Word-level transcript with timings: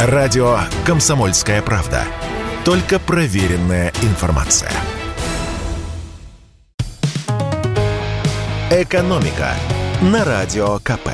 Радио 0.00 0.60
«Комсомольская 0.86 1.60
правда». 1.60 2.04
Только 2.64 3.00
проверенная 3.00 3.92
информация. 4.02 4.70
«Экономика» 8.70 9.54
на 10.00 10.24
Радио 10.24 10.78
КП. 10.78 11.08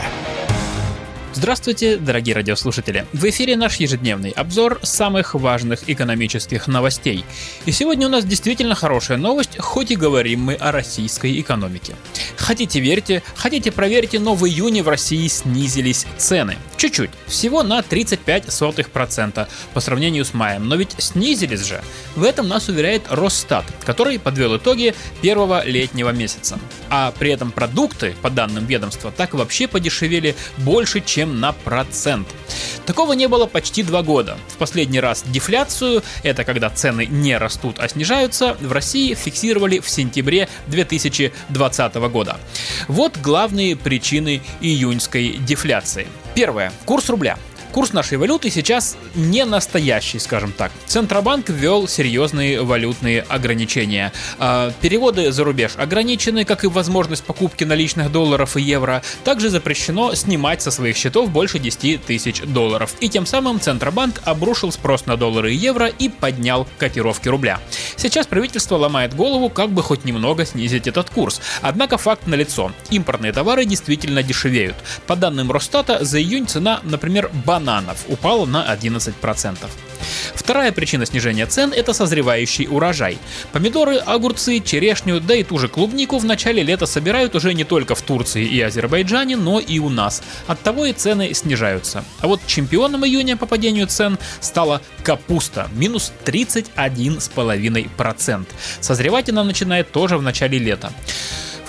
Здравствуйте, 1.37 1.97
дорогие 1.97 2.37
радиослушатели! 2.37 3.07
В 3.13 3.25
эфире 3.29 3.57
наш 3.57 3.77
ежедневный 3.77 4.31
обзор 4.31 4.79
самых 4.85 5.35
важных 5.35 5.91
экономических 5.91 6.69
новостей. 6.69 7.25
И 7.67 7.73
сегодня 7.73 8.07
у 8.07 8.11
нас 8.11 8.25
действительно 8.25 8.77
хорошая 8.77 9.19
новость, 9.19 9.59
хоть 9.59 9.91
и 9.91 9.97
говорим 9.97 10.43
мы 10.43 10.55
о 10.55 10.71
российской 10.71 11.41
экономике. 11.41 11.97
Хотите 12.37 12.79
верьте, 12.79 13.25
хотите 13.35 13.73
проверьте, 13.73 14.21
но 14.21 14.37
в 14.37 14.47
июне 14.47 14.85
в 14.85 14.89
России 14.89 15.27
снизились 15.27 16.07
цены. 16.19 16.57
Чуть-чуть, 16.77 17.11
всего 17.27 17.63
на 17.63 17.81
35% 17.81 19.49
по 19.73 19.81
сравнению 19.81 20.25
с 20.25 20.35
маем, 20.35 20.69
но 20.69 20.77
ведь 20.77 20.95
снизились 20.99 21.65
же. 21.65 21.83
В 22.15 22.23
этом 22.23 22.47
нас 22.47 22.69
уверяет 22.69 23.05
Росстат, 23.09 23.65
который 23.85 24.19
подвел 24.19 24.57
итоги 24.57 24.95
первого 25.23 25.65
летнего 25.65 26.11
месяца. 26.11 26.59
А 26.91 27.13
при 27.19 27.31
этом 27.31 27.51
продукты, 27.51 28.15
по 28.23 28.31
данным 28.31 28.67
ведомства, 28.67 29.11
так 29.11 29.35
вообще 29.35 29.67
подешевели 29.67 30.37
больше, 30.59 31.01
чем 31.01 31.24
на 31.25 31.53
процент. 31.53 32.29
Такого 32.87 33.15
не 33.15 33.29
было 33.29 33.47
почти 33.47 33.83
два 33.83 34.03
года. 34.03 34.37
В 34.49 34.57
последний 34.57 35.01
раз 35.01 35.25
дефляцию, 35.27 36.03
это 36.23 36.45
когда 36.45 36.71
цены 36.71 37.07
не 37.07 37.37
растут, 37.37 37.79
а 37.79 37.89
снижаются, 37.89 38.57
в 38.61 38.73
России 38.73 39.15
фиксировали 39.15 39.79
в 39.79 39.89
сентябре 39.89 40.49
2020 40.67 41.95
года. 41.95 42.39
Вот 42.89 43.17
главные 43.19 43.77
причины 43.77 44.43
июньской 44.61 45.39
дефляции. 45.39 46.07
Первое. 46.35 46.73
Курс 46.85 47.09
рубля. 47.09 47.39
Курс 47.75 47.93
нашей 47.93 48.19
валюты 48.19 48.51
сейчас 48.51 48.97
не 49.17 49.45
настоящий, 49.45 50.21
скажем 50.21 50.53
так. 50.53 50.71
Центробанк 50.87 51.49
ввел 51.49 51.89
серьезные 51.89 52.63
валютные 52.63 53.23
ограничения. 53.23 54.13
А, 54.39 54.73
переводы 54.81 55.33
за 55.33 55.43
рубеж 55.43 55.73
ограничены, 55.77 56.45
как 56.45 56.63
и 56.63 56.69
возможность 56.69 57.25
покупки 57.25 57.65
наличных 57.65 58.13
долларов 58.13 58.57
и 58.57 58.63
евро. 58.63 59.03
Также 59.25 59.51
запрещено 59.51 60.15
снимать 60.15 60.63
со 60.63 60.71
своих 60.71 60.97
счетов 60.97 61.31
больше 61.31 61.59
10 61.59 62.05
тысяч 62.05 62.43
долларов. 62.43 62.95
И 63.01 63.09
тем 63.09 63.27
самым 63.27 63.59
Центробанк 63.59 64.21
обрушил 64.25 64.71
спрос 64.71 65.07
на 65.07 65.17
доллары 65.17 65.53
и 65.53 65.57
евро 65.57 65.89
и 65.89 66.09
поднял 66.09 66.69
котировки 66.79 67.27
рубля. 67.27 67.59
Сейчас 67.97 68.29
правительство 68.29 68.77
ломает 68.77 69.17
голову, 69.17 69.49
как 69.49 69.71
бы 69.71 69.83
хоть 69.83 70.05
немного 70.05 70.47
снизить 70.47 70.87
этот 70.87 71.11
курс. 71.11 71.41
Однако 71.61 71.99
факт 71.99 72.29
налицо. 72.29 72.71
Импортные 72.91 73.33
товары 73.33 73.65
действительно 73.65 74.23
дешевеют. 74.23 74.77
По 75.09 75.17
данным 75.17 75.51
Росстата, 75.51 76.05
за 76.05 76.21
июнь 76.21 76.47
цена, 76.47 76.79
например, 76.85 77.33
бананов 77.45 77.64
бананов 77.65 78.05
упала 78.09 78.47
на 78.47 78.75
11%. 78.75 79.57
Вторая 80.35 80.73
причина 80.73 81.07
снижения 81.07 81.47
цен– 81.47 81.73
это 81.77 81.95
созревающий 81.95 82.69
урожай. 82.71 83.17
Помидоры, 83.53 83.97
огурцы, 83.97 84.61
черешню, 84.61 85.19
да 85.21 85.35
и 85.35 85.43
ту 85.43 85.59
же 85.59 85.69
клубнику 85.69 86.19
в 86.19 86.27
начале 86.27 86.63
лета 86.63 86.87
собирают 86.87 87.35
уже 87.35 87.55
не 87.55 87.65
только 87.65 87.95
в 87.95 88.03
Турции 88.03 88.45
и 88.45 88.61
Азербайджане, 88.61 89.37
но 89.37 89.61
и 89.61 89.79
у 89.79 89.89
нас. 89.89 90.23
Оттого 90.47 90.85
и 90.85 90.93
цены 90.93 91.33
снижаются. 91.33 92.05
А 92.21 92.27
вот 92.27 92.41
чемпионом 92.47 93.07
июня 93.07 93.39
по 93.39 93.47
падению 93.47 93.87
цен 93.87 94.19
стала 94.41 94.83
капуста– 95.03 95.71
минус 95.75 96.13
31,5%. 96.27 98.45
Созревать 98.81 99.31
она 99.31 99.45
начинает 99.45 99.91
тоже 99.91 100.19
в 100.19 100.23
начале 100.23 100.59
лета. 100.59 100.93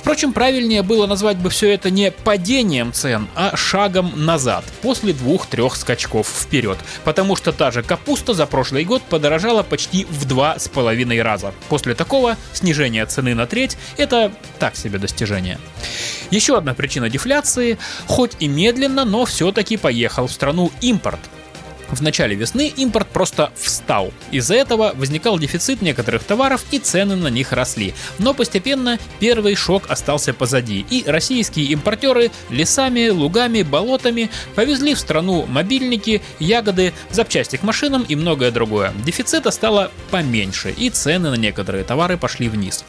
Впрочем, 0.06 0.34
правильнее 0.34 0.84
было 0.84 1.08
назвать 1.08 1.38
бы 1.38 1.50
все 1.50 1.74
это 1.74 1.90
не 1.90 2.12
падением 2.12 2.94
цен, 2.94 3.28
а 3.34 3.58
шагом 3.58 4.12
назад, 4.24 4.64
после 4.84 5.14
двух-трех 5.14 5.76
скачков 5.76 6.28
вперед, 6.28 6.78
потому 7.04 7.36
что 7.36 7.52
та 7.52 7.72
же 7.72 7.82
капуста 7.82 8.36
за 8.36 8.46
прошлый 8.46 8.86
год 8.86 9.02
подорожала 9.02 9.64
почти 9.64 10.06
в 10.08 10.26
два 10.26 10.60
с 10.60 10.68
половиной 10.68 11.24
раза. 11.24 11.56
После 11.70 11.96
такого 11.96 12.38
снижение 12.54 13.08
цены 13.08 13.34
на 13.34 13.48
треть– 13.48 13.78
это 13.98 14.32
так 14.60 14.76
себе 14.76 15.00
достижение. 15.00 15.58
Еще 16.30 16.56
одна 16.56 16.76
причина 16.76 17.10
дефляции, 17.10 17.80
хоть 18.06 18.34
и 18.38 18.48
медленно, 18.48 19.06
но 19.06 19.26
все-таки 19.26 19.76
поехал 19.76 20.28
в 20.28 20.32
страну 20.32 20.72
импорт– 20.82 21.20
в 21.90 22.02
начале 22.02 22.36
весны 22.36 22.68
импорт 22.76 23.08
просто 23.08 23.52
встал. 23.56 24.14
Из-за 24.32 24.56
этого 24.56 24.94
возникал 24.96 25.40
дефицит 25.40 25.82
некоторых 25.82 26.24
товаров 26.24 26.64
и 26.72 26.80
цены 26.80 27.16
на 27.16 27.28
них 27.28 27.52
росли. 27.52 27.94
Но 28.20 28.34
постепенно 28.34 29.00
первый 29.20 29.56
шок 29.56 29.90
остался 29.90 30.34
позади, 30.34 30.86
и 30.90 31.04
российские 31.06 31.68
импортеры 31.68 32.32
лесами, 32.50 33.10
лугами, 33.10 33.62
болотами 33.62 34.30
повезли 34.56 34.94
в 34.94 35.00
страну 35.00 35.46
мобильники, 35.48 36.22
ягоды, 36.40 36.94
запчасти 37.12 37.58
к 37.58 37.64
машинам 37.64 38.06
и 38.08 38.16
многое 38.16 38.52
другое. 38.52 38.94
Дефицита 39.06 39.52
стало 39.52 39.92
поменьше, 40.12 40.72
и 40.72 40.90
цены 40.90 41.30
на 41.30 41.36
некоторые 41.36 41.84
товары 41.84 42.18
пошли 42.18 42.50
вниз. 42.50 42.84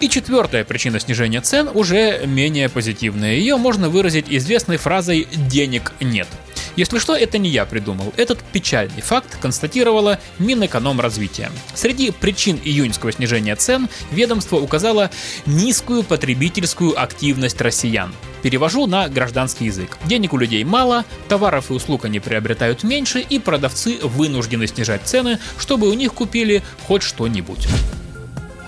И 0.00 0.08
четвертая 0.08 0.64
причина 0.64 1.00
снижения 1.00 1.40
цен 1.40 1.68
уже 1.74 2.22
менее 2.24 2.68
позитивная. 2.68 3.34
Ее 3.34 3.56
можно 3.56 3.88
выразить 3.88 4.26
известной 4.28 4.76
фразой 4.76 5.26
«денег 5.32 5.92
нет». 6.00 6.28
Если 6.76 6.98
что, 6.98 7.16
это 7.16 7.38
не 7.38 7.48
я 7.48 7.64
придумал. 7.66 8.12
Этот 8.16 8.38
печальный 8.52 9.02
факт 9.02 9.36
констатировала 9.40 10.18
Минэкономразвития. 10.38 11.50
Среди 11.74 12.10
причин 12.10 12.60
июньского 12.62 13.12
снижения 13.12 13.56
цен 13.56 13.88
ведомство 14.10 14.56
указало 14.56 15.10
низкую 15.46 16.02
потребительскую 16.02 17.00
активность 17.00 17.60
россиян. 17.60 18.12
Перевожу 18.42 18.86
на 18.86 19.08
гражданский 19.08 19.66
язык. 19.66 19.98
Денег 20.04 20.32
у 20.32 20.38
людей 20.38 20.62
мало, 20.64 21.04
товаров 21.28 21.70
и 21.70 21.74
услуг 21.74 22.04
они 22.04 22.20
приобретают 22.20 22.84
меньше, 22.84 23.20
и 23.20 23.38
продавцы 23.38 23.98
вынуждены 24.02 24.66
снижать 24.66 25.02
цены, 25.04 25.38
чтобы 25.58 25.88
у 25.88 25.94
них 25.94 26.14
купили 26.14 26.62
хоть 26.86 27.02
что-нибудь. 27.02 27.66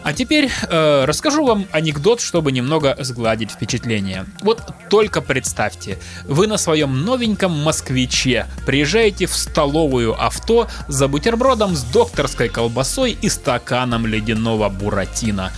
А 0.02 0.14
теперь 0.14 0.48
э, 0.48 1.04
расскажу 1.04 1.44
вам 1.44 1.66
анекдот, 1.72 2.20
чтобы 2.20 2.52
немного 2.52 2.96
сгладить 3.00 3.50
впечатление. 3.50 4.24
Вот 4.40 4.62
только 4.88 5.20
представьте, 5.20 5.98
вы 6.24 6.46
на 6.46 6.56
своем 6.56 7.04
новеньком 7.04 7.52
москвиче 7.52 8.46
приезжаете 8.64 9.26
в 9.26 9.36
столовую 9.36 10.20
авто 10.20 10.68
за 10.88 11.06
бутербродом 11.06 11.76
с 11.76 11.82
докторской 11.84 12.48
колбасой 12.48 13.16
и 13.20 13.28
стаканом 13.28 14.06
ледяного 14.06 14.70
буратино. 14.70 15.52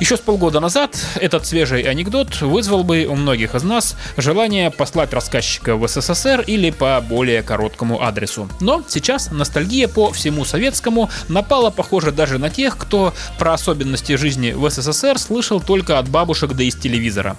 Еще 0.00 0.16
с 0.16 0.20
полгода 0.20 0.58
назад 0.58 0.96
этот 1.16 1.46
свежий 1.46 1.82
анекдот 1.82 2.40
вызвал 2.40 2.82
бы 2.84 3.04
у 3.04 3.14
многих 3.14 3.54
из 3.54 3.62
нас 3.62 3.94
желание 4.16 4.70
послать 4.70 5.12
рассказчика 5.12 5.76
в 5.76 5.86
СССР 5.86 6.40
или 6.46 6.70
по 6.70 7.00
более 7.00 7.42
короткому 7.42 8.02
адресу. 8.02 8.48
Но 8.60 8.82
сейчас 8.88 9.30
ностальгия 9.30 9.86
по 9.86 10.10
всему 10.12 10.44
советскому 10.44 11.10
напала, 11.28 11.70
похоже, 11.70 12.10
даже 12.10 12.38
на 12.38 12.50
тех, 12.50 12.76
кто 12.78 13.14
про 13.38 13.52
особенности 13.52 13.81
особенности 13.82 14.16
жизни 14.16 14.52
в 14.52 14.70
СССР 14.70 15.18
слышал 15.18 15.60
только 15.60 15.98
от 15.98 16.08
бабушек 16.08 16.52
да 16.52 16.62
из 16.62 16.76
телевизора. 16.76 17.36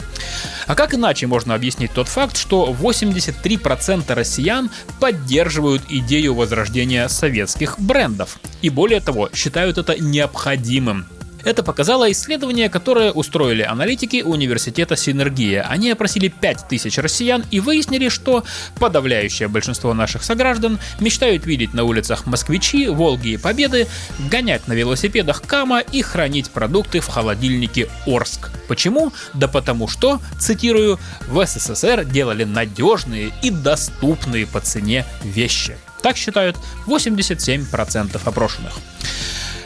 А 0.68 0.76
как 0.76 0.94
иначе 0.94 1.26
можно 1.26 1.56
объяснить 1.56 1.92
тот 1.94 2.10
факт, 2.10 2.38
что 2.38 2.76
83% 2.78 4.14
россиян 4.14 4.70
поддерживают 5.00 5.84
идею 5.90 6.36
возрождения 6.36 7.08
советских 7.08 7.80
брендов? 7.80 8.40
И 8.62 8.70
более 8.70 9.00
того, 9.00 9.30
считают 9.34 9.78
это 9.78 9.96
необходимым 10.02 11.06
это 11.44 11.64
показало 11.64 12.12
исследование, 12.12 12.70
которое 12.70 13.12
устроили 13.12 13.62
аналитики 13.62 14.22
университета 14.22 14.96
Синергия. 14.96 15.64
Они 15.64 15.92
опросили 15.92 16.28
5000 16.28 16.98
россиян 17.00 17.44
и 17.52 17.60
выяснили, 17.60 18.10
что 18.10 18.44
подавляющее 18.80 19.48
большинство 19.48 19.94
наших 19.94 20.24
сограждан 20.24 20.80
мечтают 21.00 21.46
видеть 21.46 21.74
на 21.74 21.84
улицах 21.84 22.26
москвичи, 22.26 22.88
Волги 22.88 23.30
и 23.30 23.38
Победы, 23.38 23.88
гонять 24.30 24.68
на 24.68 24.74
велосипедах 24.74 25.42
Кама 25.42 25.80
и 25.80 26.02
хранить 26.02 26.50
продукты 26.50 27.00
в 27.00 27.08
холодильнике 27.08 27.90
Орск. 28.06 28.50
Почему? 28.68 29.12
Да 29.34 29.48
потому 29.48 29.88
что, 29.88 30.22
цитирую, 30.40 31.00
в 31.28 31.46
СССР 31.46 32.06
делали 32.06 32.44
надежные 32.44 33.32
и 33.42 33.50
доступные 33.50 34.48
по 34.48 34.60
цене 34.62 35.06
вещи. 35.24 35.78
Так 36.02 36.18
считают 36.18 36.58
87% 36.86 38.20
опрошенных. 38.26 38.74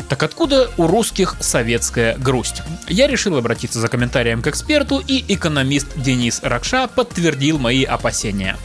Так 0.09 0.24
откуда 0.24 0.69
у 0.77 0.88
русских 0.88 1.36
советская 1.42 2.18
грусть? 2.18 2.62
Я 2.88 3.07
решил 3.07 3.36
обратиться 3.38 3.80
за 3.80 3.89
комментарием 3.89 4.42
к 4.42 4.48
эксперту, 4.48 5.04
и 5.06 5.25
экономист 5.27 5.88
Денис 5.98 6.39
Ракша 6.44 6.88
подтвердил 6.88 7.59
мои 7.59 7.83
опасения. 7.83 8.57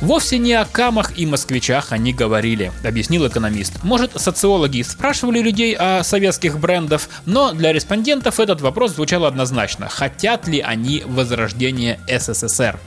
Вовсе 0.00 0.38
не 0.38 0.52
о 0.52 0.64
камах 0.64 1.18
и 1.18 1.24
москвичах 1.24 1.90
они 1.90 2.12
говорили, 2.12 2.72
объяснил 2.84 3.26
экономист. 3.26 3.82
Может, 3.82 4.20
социологи 4.20 4.82
спрашивали 4.82 5.40
людей 5.40 5.74
о 5.74 6.02
советских 6.04 6.58
брендах, 6.58 7.08
но 7.24 7.52
для 7.52 7.72
респондентов 7.72 8.38
этот 8.38 8.60
вопрос 8.60 8.92
звучал 8.92 9.24
однозначно. 9.24 9.88
Хотят 9.88 10.46
ли 10.46 10.60
они 10.60 11.02
возрождения 11.06 11.98
СССР? 12.06 12.78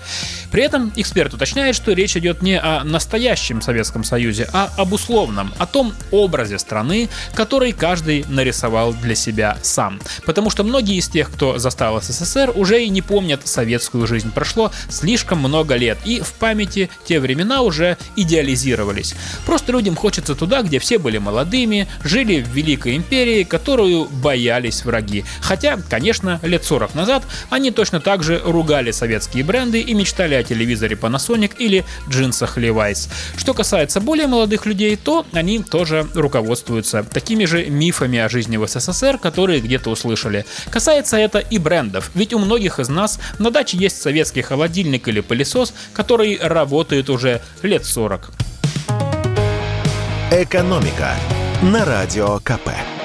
При 0.51 0.63
этом 0.63 0.93
эксперт 0.95 1.33
уточняет, 1.33 1.75
что 1.75 1.93
речь 1.93 2.15
идет 2.15 2.41
не 2.41 2.59
о 2.59 2.83
настоящем 2.83 3.61
Советском 3.61 4.03
Союзе, 4.03 4.47
а 4.53 4.71
об 4.77 4.93
условном, 4.93 5.53
о 5.57 5.65
том 5.65 5.93
образе 6.11 6.59
страны, 6.59 7.09
который 7.33 7.71
каждый 7.71 7.96
нарисовал 8.01 8.93
для 8.93 9.15
себя 9.15 9.57
сам. 9.61 9.99
Потому 10.25 10.49
что 10.49 10.63
многие 10.63 10.97
из 10.97 11.07
тех, 11.07 11.31
кто 11.31 11.57
застал 11.57 12.01
СССР, 12.01 12.51
уже 12.55 12.83
и 12.83 12.89
не 12.89 13.01
помнят 13.01 13.47
советскую 13.47 14.07
жизнь. 14.07 14.31
Прошло 14.31 14.71
слишком 14.89 15.39
много 15.39 15.75
лет, 15.75 15.97
и 16.05 16.21
в 16.21 16.33
памяти 16.33 16.89
те 17.05 17.19
времена 17.19 17.61
уже 17.61 17.97
идеализировались. 18.15 19.15
Просто 19.45 19.71
людям 19.71 19.95
хочется 19.95 20.35
туда, 20.35 20.61
где 20.61 20.79
все 20.79 20.97
были 20.97 21.17
молодыми, 21.17 21.87
жили 22.03 22.41
в 22.41 22.49
Великой 22.49 22.97
Империи, 22.97 23.43
которую 23.43 24.05
боялись 24.05 24.85
враги. 24.85 25.23
Хотя, 25.41 25.77
конечно, 25.89 26.39
лет 26.43 26.63
40 26.63 26.95
назад 26.95 27.23
они 27.49 27.71
точно 27.71 27.99
так 27.99 28.23
же 28.23 28.41
ругали 28.43 28.91
советские 28.91 29.43
бренды 29.43 29.81
и 29.81 29.93
мечтали 29.93 30.35
о 30.35 30.43
телевизоре 30.43 30.95
Panasonic 30.95 31.53
или 31.57 31.85
джинсах 32.09 32.57
Levi's. 32.57 33.09
Что 33.37 33.53
касается 33.53 34.01
более 34.01 34.27
молодых 34.27 34.65
людей, 34.65 34.95
то 34.95 35.25
они 35.31 35.59
тоже 35.59 36.07
руководствуются 36.13 37.03
такими 37.03 37.45
же 37.45 37.65
мифами 37.87 38.19
о 38.19 38.27
жизни 38.27 38.57
в 38.57 38.67
СССР, 38.67 39.17
которые 39.17 39.61
где-то 39.61 39.89
услышали. 39.89 40.45
Касается 40.69 41.15
это 41.15 41.39
и 41.39 41.57
брендов, 41.57 42.11
ведь 42.15 42.33
у 42.33 42.39
многих 42.39 42.79
из 42.79 42.89
нас 42.89 43.19
на 43.39 43.49
даче 43.49 43.77
есть 43.77 44.01
советский 44.01 44.41
холодильник 44.41 45.07
или 45.07 45.21
пылесос, 45.21 45.73
который 45.93 46.37
работает 46.41 47.09
уже 47.09 47.41
лет 47.63 47.85
40. 47.85 48.29
«Экономика» 50.31 51.15
на 51.61 51.85
Радио 51.85 52.39
КП. 52.39 52.96